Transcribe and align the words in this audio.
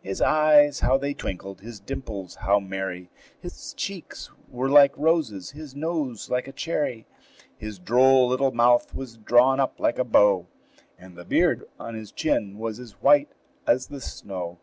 His 0.00 0.22
eyes 0.22 0.80
how 0.80 0.96
they 0.96 1.12
twinkled! 1.12 1.60
his 1.60 1.78
dimples 1.80 2.36
how 2.36 2.58
merry! 2.58 3.10
His 3.42 3.74
cheeks 3.74 4.30
were 4.48 4.70
like 4.70 4.96
roses, 4.96 5.50
his 5.50 5.74
nose 5.74 6.30
like 6.30 6.48
a 6.48 6.52
cherry; 6.52 7.06
His 7.58 7.78
droll 7.78 8.26
little 8.26 8.52
mouth 8.52 8.94
was 8.94 9.18
drawn 9.18 9.60
up 9.60 9.78
like 9.78 9.98
a 9.98 10.02
bow, 10.04 10.46
And 10.98 11.14
the 11.14 11.26
beard 11.26 11.68
on 11.78 11.94
his 11.94 12.10
chin 12.10 12.56
was 12.58 12.80
as 12.80 12.92
white 13.02 13.32
as 13.66 13.88
the 13.88 14.00
snow. 14.00 14.58